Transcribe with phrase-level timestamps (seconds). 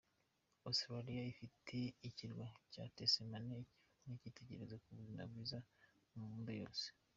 [0.69, 1.77] Australia ifite
[2.09, 5.57] ikirwa cya Tasmania gifatwa nk’ikitegerezo ku buzima bwiza
[6.13, 6.85] mu mibumbe yose.